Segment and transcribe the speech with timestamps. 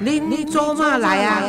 [0.00, 1.42] 恁做嘛来啊？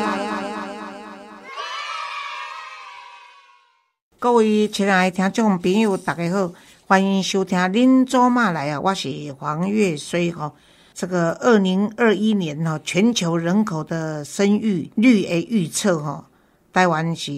[4.17, 6.51] 各位亲爱的听众朋友，大家好，
[6.87, 10.51] 欢迎收听《恁做嘛来啊》，我是黄月水哈。
[10.95, 16.25] 这个二零二一年哈，全球人口的生育率的预测哈，
[16.73, 17.31] 台湾是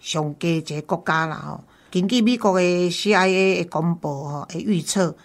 [0.00, 1.60] 上低一个国家啦哈。
[1.90, 5.16] 根据美国的 CIA 的公布哈，的预测。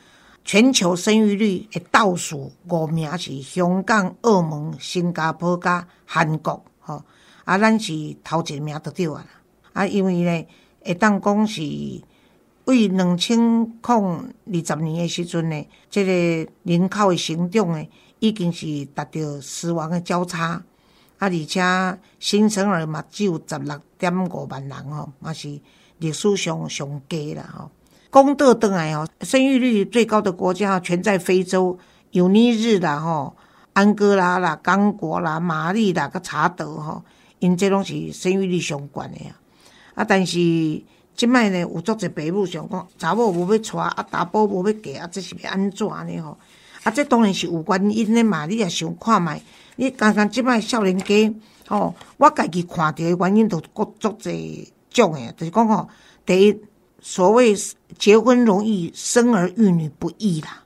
[0.43, 7.03] 全球生育率的倒数五名是香港、澳门、新加坡加韩国，吼
[7.45, 9.25] 啊，咱是头一名得着啊！
[9.73, 10.47] 啊，因为呢，
[10.83, 11.61] 会当讲是
[12.65, 17.87] 为两千零二十年的时阵呢，这个人口的成长呢，
[18.19, 20.63] 已经是达到死亡的交叉，啊，
[21.19, 25.59] 而且新生儿嘛只有十六点五万人吼，嘛是
[25.99, 27.71] 历史上上低啦吼。
[28.11, 31.79] 公德登来哦，生育率最高的国家全在非洲，
[32.11, 33.33] 有尼日啦吼，
[33.71, 37.05] 安哥拉啦、刚果啦、马利啦、个查德吼，
[37.39, 39.39] 因这拢是生育率上悬的啊。
[39.95, 40.33] 啊，但是
[41.15, 46.37] 即摆呢，有足侪爸母想讲，查某无要娶，啊，查甫无要嫁，啊，这是要安怎呢吼？
[46.83, 48.45] 啊，这当然是有原因的嘛。
[48.45, 49.41] 你也想看觅，
[49.77, 51.33] 你刚刚即摆少年家
[51.69, 55.87] 吼，我家己看到的原因都各足侪种的，就是讲吼，
[56.25, 56.61] 第一。
[57.01, 57.55] 所谓
[57.97, 60.61] 结婚容易，生儿育女不易啦，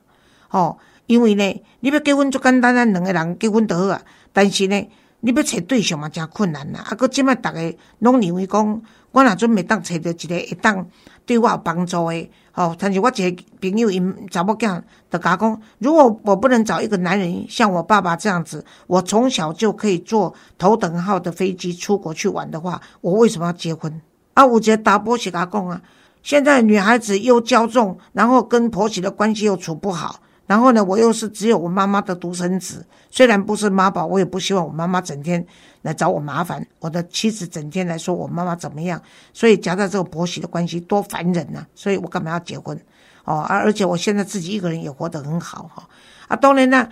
[0.48, 0.78] 吼！
[1.06, 4.02] 因为呢，你要结婚就简单，咱两个人结婚就好啊。
[4.32, 4.88] 但是呢，
[5.20, 6.80] 你要找对象嘛，真困难啦。
[6.80, 10.86] 啊，搁即摆逐个拢认为讲，我若准备当找着一个会当
[11.24, 12.76] 对我有帮助的，吼！
[12.78, 24.00] 但是我一个朋友因查某囝就甲讲，如果我不能找一个男人像我爸爸这样子，我从小就可以坐头等号的飞机出国去玩的话，我为什么要结婚？
[24.34, 25.80] 啊，有一个达波是甲讲啊。
[26.26, 35.46] 现在女孩子又骄纵，然后跟婆媳的关系又处不好，然后呢，我又是只有我妈妈的独生子，虽然不是妈宝，我也不希望我妈妈整天
[35.82, 39.00] 来找我麻烦，我的妻子整天来说我妈妈怎么样，
[39.32, 42.76] 所以夹在这个婆媳的关系多烦人呐，所以我干嘛要结婚？
[43.22, 45.88] 哦，而而且我现在自己一个人也活得很好哈，
[46.26, 46.88] 啊，当然呢，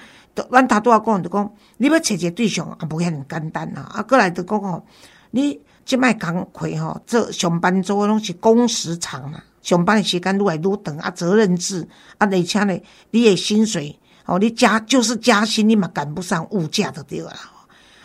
[0.49, 4.81] 阮他都要讲就讲，你要找一个对象啊，不会很简单呐，啊，过来就讲哦，
[5.33, 5.61] 你。
[5.85, 11.87] 即摆工课吼，做上班族的拢是工时长啦，上班的时间愈来愈长啊，责任制
[12.19, 12.79] 啊，而且呢，
[13.11, 17.33] 你的薪水哦，你加就是加薪，你嘛赶不上物价的对啦。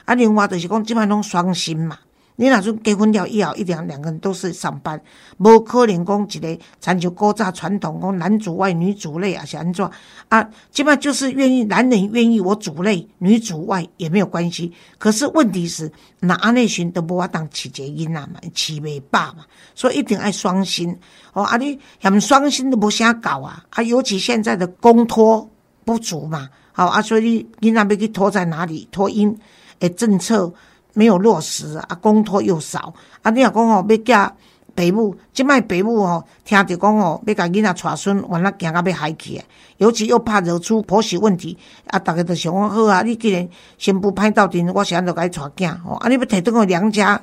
[0.06, 1.98] 啊，另外就是讲即摆拢双薪嘛。
[2.40, 4.98] 你若说结婚了以后，一定两个人都是上班，
[5.40, 9.86] 无可能讲一个参照古早传统讲男主外女主内啊是安怎
[10.30, 10.42] 啊？
[10.72, 14.72] 基本上就是愿意男人愿意我主内，女主外也没有关系。
[14.98, 15.92] 可是问题是，
[16.22, 19.40] 那安内寻都无法当起结因啊嘛，起未罢嘛，
[19.76, 20.98] 所以一定爱双薪
[21.34, 21.44] 哦。
[21.44, 23.62] 啊，你嫌双薪都无啥搞啊？
[23.72, 25.46] 啊，尤其现在的公托
[25.84, 28.88] 不足嘛，好啊，所以你那边去托在哪里？
[28.94, 29.38] 托因
[29.80, 30.54] 诶政策。
[31.00, 33.32] 没有落实啊，公托又少啊！
[33.32, 34.36] 你若讲吼要嫁
[34.76, 39.46] 爸母，即摆爸母吼听着讲吼要甲囡仔带孙，完了惊到要害去啊！
[39.78, 41.98] 尤其又怕惹出婆媳问题啊！
[42.00, 43.02] 逐个都想讲好啊！
[43.02, 46.10] 你既然先不歹斗阵，我现在就甲伊带囝吼啊！
[46.10, 47.22] 你要摕倒个娘家，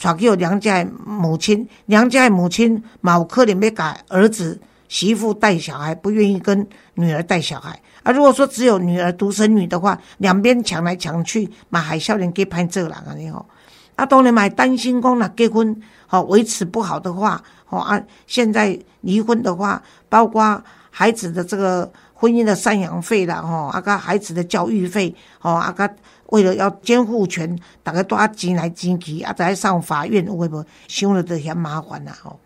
[0.00, 6.64] 带去娘家的母亲，娘家的母亲嘛有可能要甲儿子媳妇带小孩，不愿意跟
[6.94, 7.76] 女儿带小孩。
[8.06, 13.44] 啊，如果说只有女儿独生女的话，两边抢来抢去，嘛海少年给判这人啊，你吼。
[13.96, 25.90] 啊，当然嘛担心讲啦，结婚好维持不好的话，哦啊，现在离婚的话，包括孩子的这个婚姻的赡养费啦，吼，啊个孩子的教育费，哦啊个
[26.26, 32.38] 为了要监护权，大家都要钱来钱去，啊再上法院，会不会想了都嫌麻烦啦，吼。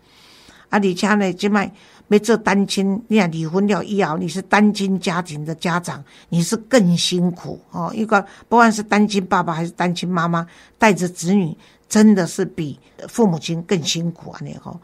[0.71, 1.71] 啊，而且呢，即卖。
[2.11, 7.89] 要做单亲，你看离婚了以后，你是单亲家庭的家长，你是更辛苦哦。
[7.95, 10.45] 一个不管是单亲爸爸还是单亲妈妈，
[10.77, 11.55] 带着子女，
[11.87, 12.77] 真的是比
[13.07, 14.39] 父母亲更辛苦啊！
[14.43, 14.77] 你吼，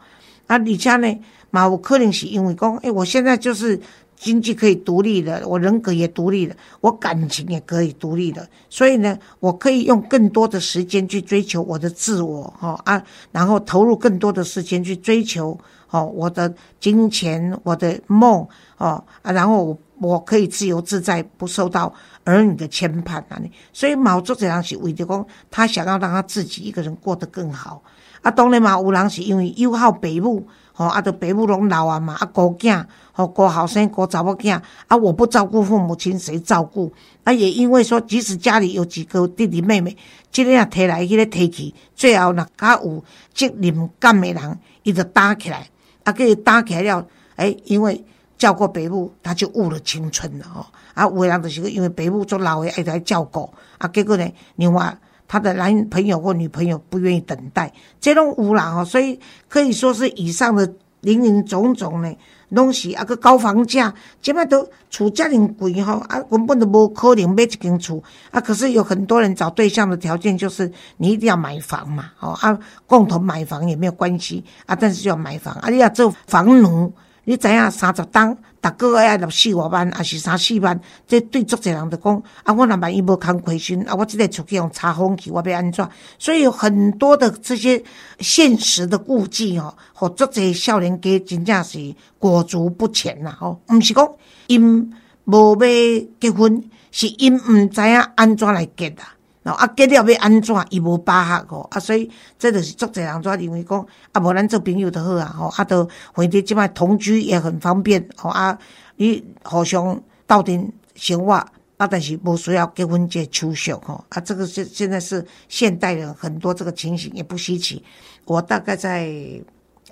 [0.46, 1.18] 啊，你家呢？
[1.50, 3.78] 嘛，我可能是因为讲，哎，我现在就是
[4.16, 15.60] 经济可以独立的，我人格也独立了，我感情也可以独立的，所以呢，我可以用更多的时间去追求我的自我，哈啊，然后投入更多的时间去追求。
[15.90, 18.46] 哦，我的金钱，我的梦，
[18.76, 21.92] 哦，然后我我可以自由自在，不受到
[22.24, 23.40] 儿女的牵绊啊！
[23.72, 27.82] 所以毛作这样是为着讲，他想要让他自己一个人过得更好。
[28.20, 30.46] 啊，当然嘛，有人是因为又好爸母，
[30.76, 32.84] 哦啊，都爸母拢老啊嘛，啊孤囝，
[33.14, 36.92] 哦孤后生孤查某囝，啊我不照顾父母亲，谁照顾？
[37.24, 39.96] 啊也因为说，即使家里有几个弟弟妹妹，
[40.30, 45.68] 即个提来，迄个提去，最后若较有责任感的人，伊就打起来。
[46.08, 47.06] 他可以打开了，
[47.36, 48.02] 哎，因为
[48.38, 50.64] 照顾北部，他就误了青春了哦。
[50.94, 54.26] 啊，有的人就是因为爸母做老的爱来照顾，啊，结果呢，
[54.56, 54.96] 另外
[55.26, 57.70] 他的男朋友或女朋友不愿意等待，
[58.00, 59.20] 这种污染哦，所以
[59.50, 60.72] 可以说是以上的
[61.02, 62.10] 林林总总呢。
[62.50, 63.92] 拢是啊，个高房价，
[64.22, 68.40] 即摆都厝遮尔贵吼，啊，根本都无可能买一间厝啊。
[68.40, 76.92] 可是有很多人找对象的条件就是你一定要买房嘛，吼啊，共同买房也没有关系啊，但是要买房啊，你要做房奴。
[77.24, 80.78] 你知影三十当，逐个月要六四五万，还是三四万？
[81.06, 85.88] 这对足侪人就讲啊，我若万一无工亏损，啊，我即个出去用查风去，我要安怎？
[86.18, 87.82] 所以很多的这些
[88.18, 93.60] 现实的顾忌哦，和足侪少年家真正是裹足不前啦吼。
[93.68, 94.08] 毋是讲
[94.48, 94.92] 因
[95.24, 99.14] 无要结婚，是因毋知影安怎来结啦。
[99.54, 100.54] 啊，结了要安怎？
[100.70, 108.58] 伊无把握哦，啊，所以这就是足侪人怎认为讲，啊，无咱做朋友就好啊，吼，啊，都或者即摆同居也很方便，吼啊，
[108.96, 111.34] 你互相斗阵生活，
[111.76, 117.84] 啊，但是无需要结婚结手续，吼，啊，这个是现在是现代人很多这个情形也不稀奇。
[118.24, 119.10] 我大概在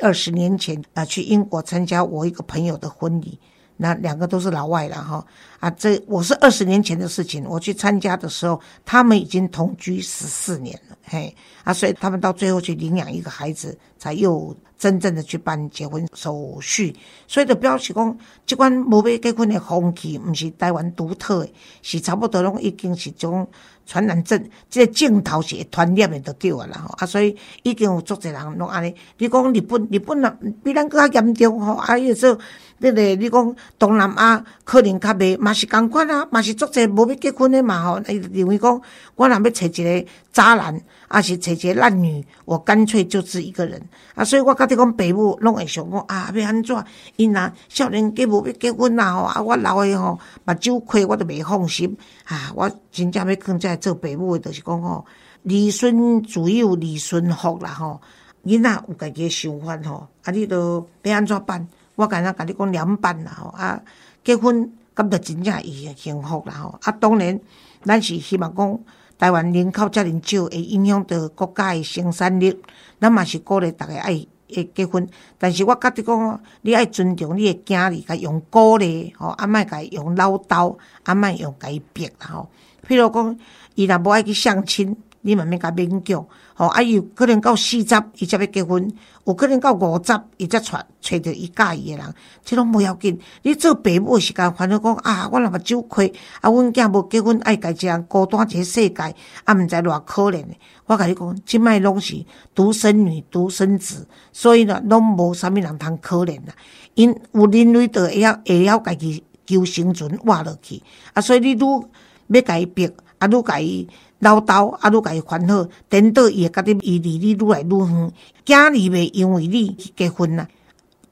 [0.00, 3.38] 二十年前啊，去英国参加我一个朋友的婚礼。
[3.78, 5.22] 那两个都是老外了哈
[5.66, 11.34] 啊，这我是二十年前的事情，我去参加的时候，他们已经同居十四年了，嘿
[11.64, 16.94] 啊，所以他们到最后去领养一个孩子，才又真正的去办结婚手续。
[17.26, 18.16] 所以就表示讲，
[18.46, 21.50] 这款无要结婚的风气，不是台湾独特的，
[21.82, 23.44] 是差不多拢已经是种
[23.86, 24.40] 传染症，
[24.70, 28.94] 这个镜头是传染的就对啊啦吼啊，所以已经有足侪人拢安尼。
[29.18, 32.38] 你讲日本，日本啊比咱更加严重吼，啊，有时候。
[32.78, 37.98] 你个你讲东南亚可能较袂，嘛是共款啊，嘛是足侪无要结婚诶嘛吼。
[38.32, 38.80] 认为讲
[39.14, 43.82] 我若要找一个渣男，啊是找一个烂女，我干脆就只一个人
[44.14, 44.22] 啊。
[44.22, 46.84] 所以我甲你讲，爸母拢会想讲啊，要安怎？
[47.16, 52.52] 因若少年计无要结婚啦吼，啊，我老诶吼目睭亏，我都袂放心啊。
[52.54, 55.06] 我真正要囥在做爸母诶，就是讲吼，
[55.44, 58.00] 儿孙自有儿孙福啦吼。
[58.44, 61.66] 囡仔有家己诶想法吼，啊，你都要安怎办？
[61.96, 63.80] 我敢若甲你讲两办啦吼，啊，
[64.22, 67.38] 结婚咁就真正伊幸福啦吼，啊，当然
[67.84, 68.80] 咱是希望讲
[69.18, 72.56] 台湾人口遮尔少，会影响到国家诶生产力，
[72.98, 75.06] 咱嘛是鼓励逐个爱会结婚，
[75.38, 82.48] 但是我甲你讲，你爱尊重你诶囝儿，甲用鼓励吼，啊，莫甲用唠叨，啊，莫用甲伊逼啦吼。
[82.88, 83.38] 譬如讲，
[83.74, 84.96] 伊若无爱去相亲，
[85.26, 86.24] 你嘛免甲勉强。
[86.54, 88.90] 吼，啊，有可能到四十伊才要结婚，
[89.26, 92.14] 有可能到五十伊才找找着伊介意诶人，
[92.44, 93.18] 即拢无要紧。
[93.42, 99.02] 你做爸母诶时间烦恼讲啊，我若目睭亏，啊，阮囝无结婚，爱家己人孤单一个世界，
[99.44, 100.58] 啊，毋知偌可怜诶。
[100.86, 102.24] 我甲你讲，即摆拢是
[102.54, 106.54] 独生女、独生子，所以呢，拢无啥物人通可怜啦。
[106.94, 110.82] 因有能力的会晓会晓家己求生存活落去，
[111.12, 111.86] 啊，所以你愈
[112.28, 112.86] 要家己逼，
[113.18, 113.88] 啊，愈家己。
[114.20, 118.12] 唠叨啊，愈甲伊烦恼，等到伊会甲你伊离你愈来愈远，
[118.46, 120.48] 囝儿袂因为你去结婚啦。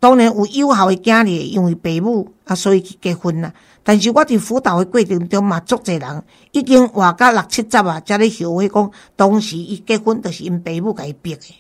[0.01, 3.53] 当然有有效的囝儿因为爸母啊，所以去结婚啦。
[3.83, 6.23] 但是我伫辅导的过程中嘛，足侪人
[6.53, 11.55] 已经活到六七十啊，才咧后悔讲，当时伊结婚就是因爸母甲伊逼的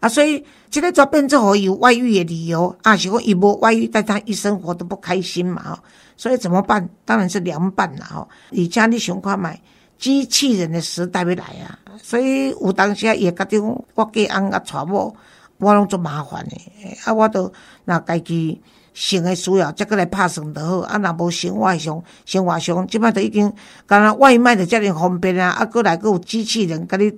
[0.00, 0.08] 啊。
[0.08, 5.62] 所以即个就变做互伊有外遇的理由啊，是讲伊无外遇，但他一生活都不开心嘛。
[5.62, 5.78] 吼，
[6.18, 6.86] 所以怎么办？
[7.06, 8.06] 当然是凉拌啦。
[8.12, 9.58] 吼，而且你想看买。
[10.02, 13.60] 机器人的时代要来啊，所以有当时啊也甲讲，
[13.94, 15.14] 我嫁翁甲娶某，
[15.58, 16.56] 我拢做麻烦的。
[17.04, 17.52] 啊，我都
[17.84, 18.60] 若家己
[18.92, 20.78] 想的需要，则过来拍算就好。
[20.80, 23.52] 啊，若无生活上，生活上，即摆都已经，
[23.86, 25.50] 敢若外卖就遮尔方便啊。
[25.50, 27.08] 啊，过来佫有机器人，甲你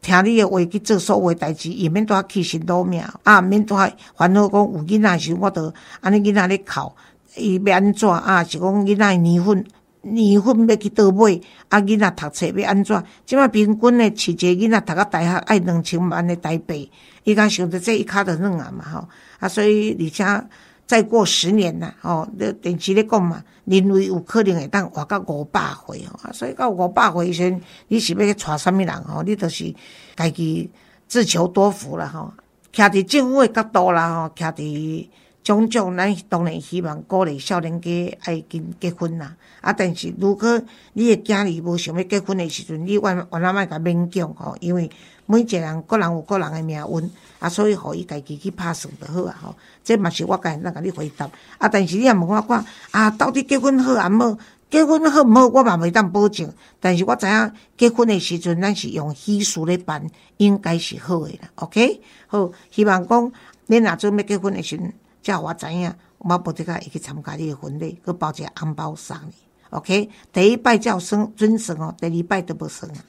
[0.00, 3.78] 听你的话去做所有代志，也免多起心动命，啊，免多
[4.16, 6.90] 烦恼讲有囡仔时，我都安尼囡仔咧哭，
[7.36, 8.42] 伊要安怎啊？
[8.42, 9.64] 是讲囡仔年份。
[10.02, 13.04] 年份要去倒买，啊，囡仔读册要安怎？
[13.24, 16.90] 即摆平均诶，饲一个囡仔读到大学爱两千万诶台币，
[17.24, 20.44] 伊敢想着这一卡就软啊嘛吼，啊，所以而且
[20.86, 29.22] 再过十年啦，吼，咧电视咧讲嘛，人类有可能会当活到五百岁吼，啊，所以到五百岁时，你是要去娶啥物人吼？
[29.22, 29.72] 你就是
[30.16, 30.68] 家己
[31.06, 32.32] 自求多福啦吼，
[32.74, 35.08] 徛伫政府诶角度啦吼，徛伫。
[35.44, 39.36] 种种，咱当然希望鼓励少年家爱紧结婚啦。
[39.60, 40.60] 啊，但是如果
[40.92, 44.90] 你诶囝儿无想要结婚诶时阵，你万万阿莫甲勉强吼，因为
[45.26, 49.56] 每一个人个人有个人诶命运，啊，所以互伊家己去拍算就好啊吼。
[49.84, 51.28] 这嘛是我家咱甲你回答。
[51.58, 54.38] 啊，但是你也问我看，啊，到底结婚好啊无？
[54.70, 56.50] 结婚好毋好，我嘛袂当保证。
[56.80, 60.02] 但是我知影结婚诶时阵，咱是用喜事咧办，
[60.38, 61.50] 应该是好诶啦。
[61.56, 63.32] OK，好，希望讲
[63.68, 64.92] 恁若准备结婚诶时阵。
[65.22, 69.34] 叫我知影，我不这个会去参加你的婚礼，佮包一个红包送你。
[69.70, 73.04] OK，第一拜叫生尊生哦，第二拜都不生啊。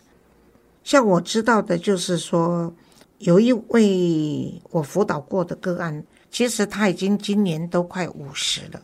[0.83, 2.73] 像我知道的，就是说
[3.17, 8.81] 有一位我辅导过的个案，其实他已经今年都快五十了，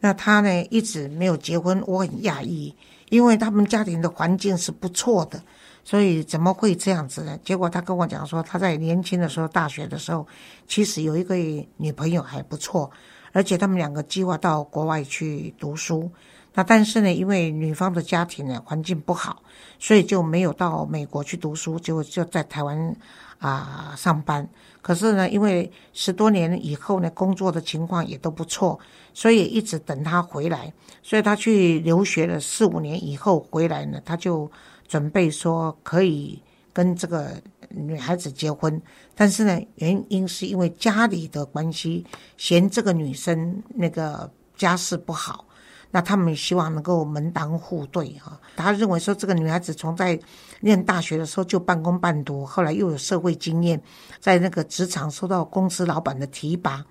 [0.00, 2.74] 那他呢一直没有结婚，我很讶异，
[3.10, 5.42] 因为他们家庭的环境是不错的，
[5.84, 7.38] 所以怎么会这样子呢？
[7.44, 10.26] 结果他跟我讲说，他在年轻的时候，大学的时候，
[10.66, 11.36] 其实有一个
[11.76, 12.90] 女朋友还不错，
[13.32, 16.10] 而且他们两个计划到国外去读书。
[16.54, 19.42] 那但是呢，因为女方的家庭呢环境不好，
[19.78, 22.96] 所以就没有到美国去读书，就就在台湾
[23.38, 24.48] 啊上班。
[24.80, 28.78] 可是呢，因为十多年以后呢，工作的情况也都不错，
[29.12, 30.72] 所以一直等他回来。
[31.02, 34.48] 所以他去留学了四五年以后回来呢，他就
[34.86, 37.32] 准备说可以跟这个
[37.68, 38.80] 女孩子结婚。
[39.14, 42.04] 但是呢，原因是因为家里的关系，
[42.36, 45.46] 嫌这个女生那个家世不好。
[45.90, 50.18] 那他们希望能够门当户对哈，他认为说这个女孩子从在
[50.58, 53.80] 念大学的时候就半工半读，后来又有社会经验，
[54.18, 56.84] 在那个职场受到公司老板的提拔，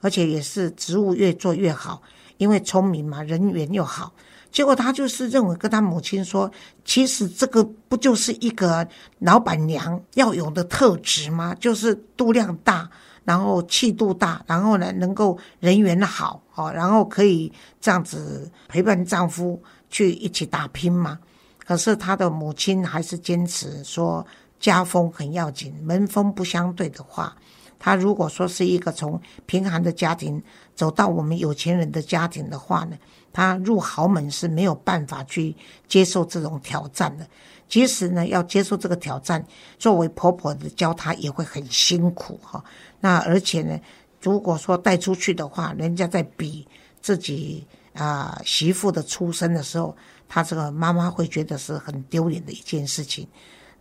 [0.00, 2.00] 而且也是职务越做越好，
[2.38, 4.14] 因为聪明嘛，人缘又好。
[4.56, 6.50] 结果他就是认为跟他母亲说，
[6.82, 11.54] 其实这个不就是一个老板娘要有的特质吗？
[11.60, 12.88] 就是度量大。
[13.22, 21.18] 然后气度大，然后呢，能够人缘好，哦，然后可以这样子陪伴丈夫去一起打拼嘛。
[21.58, 24.26] 可是她的母亲还是坚持说
[24.58, 27.36] 家风很要紧，门风不相对的话，
[27.78, 30.42] 她如果说是一个从贫寒的家庭
[30.74, 32.96] 走到我们有钱人的家庭的话呢，
[33.36, 35.54] 她入豪门是没有办法去
[35.86, 37.28] 接受这种挑战的。
[37.68, 39.44] 即使呢要接受这个挑战，
[39.78, 42.64] 作为婆婆的教她也会很辛苦哈。
[42.98, 43.78] 那而且呢，
[44.22, 46.66] 如果说带出去的话，人家在比
[47.02, 49.94] 自己啊媳妇的出生的时候，
[50.26, 53.28] 他这个妈妈会觉得是很丢脸的一件事情。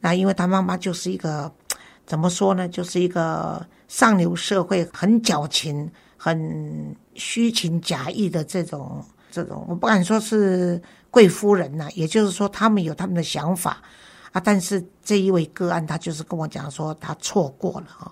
[0.01, 1.50] 那因为他妈妈就是一个
[2.05, 9.01] 怎么说呢，就是一个上流社会很矫情、很虚情假意的这种
[9.36, 13.82] 这种，我不敢说是贵夫人呐，也就是说他们有他们的想法
[14.32, 14.39] 啊。
[14.39, 18.10] 但是这一位个案，他就是跟我讲说，他错过了啊。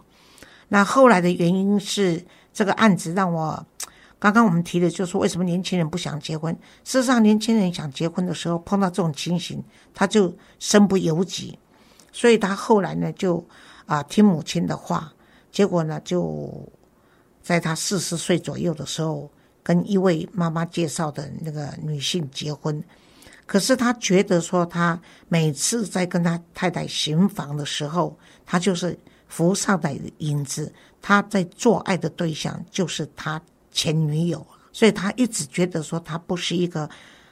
[0.67, 3.65] 那后来的原因是这个案子让我，
[4.19, 6.53] 刚刚我们提的就是为什么年轻人不想结婚。
[6.83, 9.63] 事实上，年轻人想结婚的时候碰到这种情形，
[9.93, 11.57] 他就身不由己，
[12.11, 13.41] 所以他后来呢就
[13.85, 15.13] 啊听母亲的话，
[15.53, 16.51] 结果呢就
[17.41, 19.29] 在他四十岁左右的时候
[19.63, 22.83] 跟一位妈妈介绍的那个女性结婚。
[23.45, 28.15] 可是他觉得说，他每次在跟他太太行房的时候，
[28.45, 28.95] 他就是。
[29.25, 33.41] 浮上的影子，他在做爱的对象就是他
[33.71, 36.87] 前女友，所以他一直觉得说他不是一个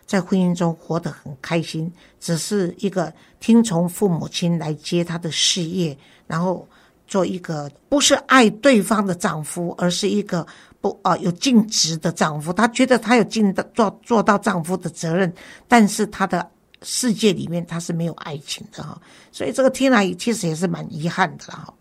[0.08, 5.96] 在婚姻中活得很开心，只是一个听从父母亲来接他的事业，
[6.26, 6.68] 然后
[7.06, 10.44] 做一个不是爱对方的丈夫，而是一个
[10.82, 12.52] 不啊有尽职的丈夫。
[12.52, 15.32] 他觉得他有尽的做做到丈夫的责任，
[15.68, 16.46] 但是他的
[16.82, 19.00] 世界里面他是没有爱情的哈，
[19.32, 21.72] 所以这个听来其实也是蛮遗憾的哈。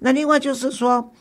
[0.00, 1.12] 那另外就是说，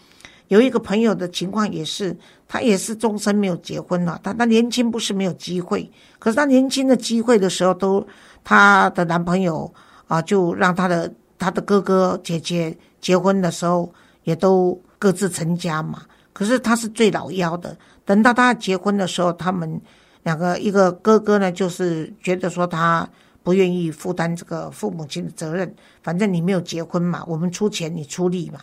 [0.48, 4.20] 有一个朋友的情况也是，他也是终身没有结婚了。
[4.24, 5.88] 他他年轻不是没有机会，
[6.18, 8.08] 可是他年轻的机会的时候，都
[8.44, 9.72] 他的男朋友
[10.08, 16.04] 啊，就让他的他的哥哥姐姐结婚的时候，也都各自成家嘛。
[16.42, 19.80] 可是他是最老幺的，等到他结婚的时候，他们
[20.24, 23.08] 两个一个哥哥呢，就是觉得说他。
[23.44, 28.60] 不愿意负担这个父母亲的责任，反正你没有结婚嘛，我们出钱你出力嘛。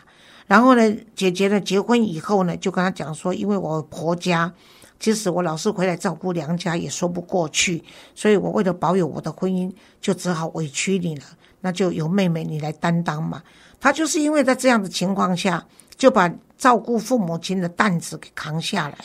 [0.46, 4.52] 然后呢，姐姐呢结婚以后呢，就跟他讲说，因为我婆家，
[5.00, 7.82] 即使我老是回来照顾娘家也说不过去，
[8.14, 9.68] 所以我为了保有我的婚姻，
[10.00, 11.24] 就只好委屈你了。
[11.60, 13.42] 那就由妹妹你来担当嘛。
[13.80, 15.66] 他就是因为在这样的情况下，
[15.98, 18.96] 就把照顾父母亲的担子给扛下来。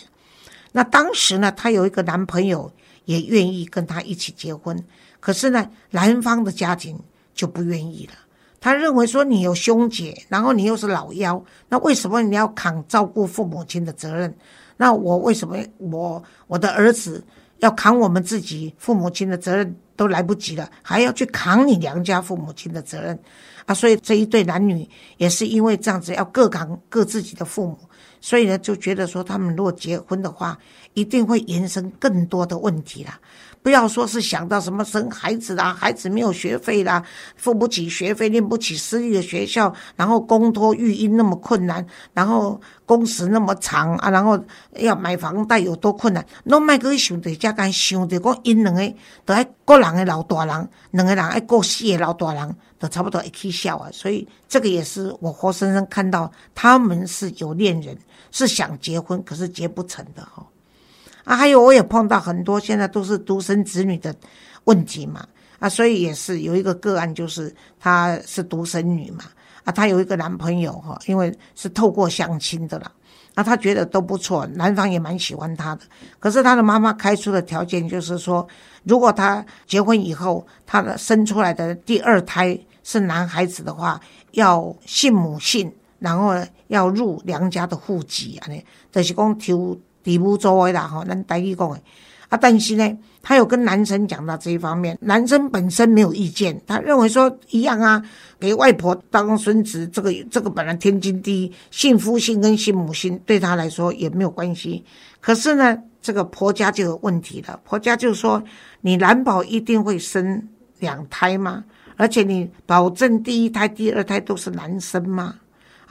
[0.72, 2.72] 那当时呢，她有一个男朋友
[3.04, 4.82] 也愿意跟她一起结婚。
[5.20, 6.98] 可是呢，男方的家庭
[7.34, 8.14] 就不愿意了。
[8.60, 14.34] 他认为说，你有兄姐，然后你又是老幺，那为什么你要扛照顾父母亲的责任？
[14.78, 17.22] 那我为什么我我的儿子
[17.64, 23.18] 要扛我们自己父母亲的责任都来不及了，还要去扛你娘家父母亲的责任
[23.66, 23.74] 啊？
[23.74, 27.80] 所以这一对男女也是因为这样子，要各扛各自己的父母，
[28.20, 30.58] 所以呢，就觉得说，他们如果结婚的话，
[30.94, 33.18] 一定会延伸更多的问题了。
[33.64, 37.02] 不要说是想到什么生孩子啦，孩子没有学费啦，
[37.38, 44.38] 付不起学费，念不起私立的学校，然后公托育婴那么困难，然后工时那么长啊，然后
[44.74, 48.94] 要买房贷有多困难，拢莫去想着，才敢想着讲因两个
[49.24, 53.90] 都爱个人的老大人，两个人爱过四个老大人，都差不多一起笑啊。
[53.94, 57.98] 所以这个也是我活生生看到他们是有恋人，
[58.30, 60.46] 是想结婚，可是结不成的哈。
[61.24, 64.14] 啊，还有我也碰到很多现在都是独生子女的
[64.66, 65.26] 问题嘛，
[65.60, 69.26] 啊，所以也是有一个个案，就是她是独生女嘛。
[69.64, 72.92] 啊，她有一个男朋友哈，因为是透过相亲的啦，
[73.34, 75.84] 啊，她觉得都不错，男方也蛮喜欢她的。
[76.20, 78.46] 可是她的妈妈开出的条件就是说，
[78.84, 83.98] 如果她结婚以后，她的生出来的第二胎是男孩子的话，
[84.32, 86.34] 要姓母姓，然后
[86.68, 88.62] 要入娘家的户籍啊，呢，
[88.92, 91.80] 就是讲抽地母做的啦，哈，咱台语讲的。
[92.30, 98.04] 啊，但是呢，他有跟男生讲到这一方面，男生本身没有意见，他认为说一样啊，
[98.40, 104.84] 给外婆当孙子，这个这个本来天经地义，幸福性跟幸母性对他来说也没有关系。
[105.22, 108.44] 可是呢，这个婆家就有问题了，婆家就说
[108.82, 110.48] 你难保一定会生
[110.80, 111.64] 两胎吗？
[111.96, 115.36] 而且你保证第一胎、第二胎都是男生吗？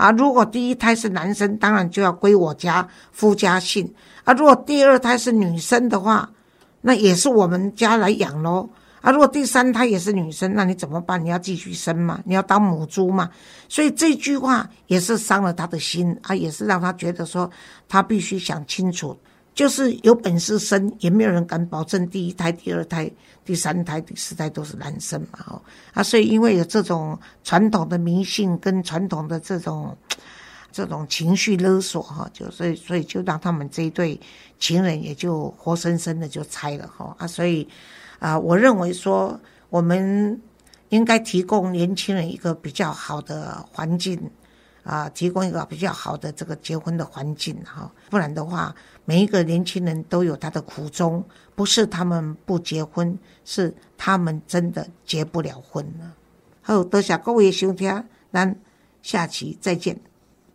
[0.02, 3.86] 啊，如果第一胎是男生，当然就要归我家夫家姓；
[4.24, 6.28] 啊，如果第二胎是女生的话，
[6.80, 8.68] 那也是我们家来养喽。
[9.00, 11.24] 啊，如果第三胎也是女生，那你怎么办？
[11.24, 12.18] 你要继续生嘛？
[12.24, 13.30] 你要当母猪嘛？
[13.68, 17.48] 所以这句话也是伤了他的心啊，也是让他觉得说
[17.88, 19.16] 他必须想清楚。
[19.54, 23.10] 就是有本事生，也没有人敢保证第一胎、第二胎、
[23.44, 29.96] 第三胎、第四胎都是男生嘛，哦啊，所以因为有这种传统的迷信跟传统的这种
[30.72, 34.18] 这种情绪勒索哈，就所以所以就让他们这一对
[34.58, 37.68] 情人也就活生生的就拆了哈啊，所以
[38.18, 40.40] 啊，我认为说我们
[40.88, 44.18] 应该提供年轻人一个比较好的环境。
[44.84, 48.74] 啊，提供一个比较好的这个结婚的环境哈，不然的话，
[49.04, 51.24] 每一个年轻人都有他的苦衷，
[51.54, 56.14] 不是他们不结婚，是他们真的结不了婚了。
[56.62, 58.56] 好，多谢各位收听，咱
[59.02, 60.11] 下期再见。